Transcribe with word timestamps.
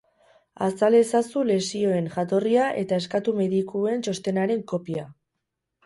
Azal 0.67 0.97
ezazu 0.99 1.43
lesioen 1.51 2.09
jatorria 2.17 2.71
eta 2.85 3.01
eskatu 3.05 3.39
medikuen 3.45 4.05
txostenaren 4.09 4.69
kopia. 4.75 5.11